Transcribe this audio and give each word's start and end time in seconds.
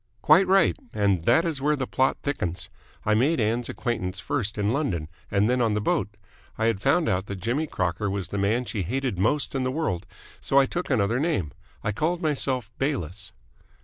"Quite 0.23 0.47
right. 0.47 0.75
And 0.95 1.25
that 1.25 1.45
is 1.45 1.61
where 1.61 1.75
the 1.75 1.85
plot 1.85 2.17
thickens. 2.23 2.71
I 3.05 3.13
made 3.13 3.39
Ann's 3.39 3.69
acquaintance 3.69 4.19
first 4.19 4.57
in 4.57 4.73
London 4.73 5.09
and 5.29 5.47
then 5.47 5.61
on 5.61 5.75
the 5.75 5.79
boat. 5.79 6.17
I 6.57 6.65
had 6.65 6.81
found 6.81 7.07
out 7.07 7.27
that 7.27 7.35
Jimmy 7.35 7.67
Crocker 7.67 8.09
was 8.09 8.29
the 8.29 8.39
man 8.39 8.65
she 8.65 8.81
hated 8.81 9.19
most 9.19 9.53
in 9.53 9.61
the 9.61 9.69
world, 9.69 10.07
so 10.41 10.57
I 10.57 10.65
took 10.65 10.89
another 10.89 11.19
name. 11.19 11.51
I 11.83 11.91
called 11.91 12.19
myself 12.19 12.71
Bayliss." 12.79 13.31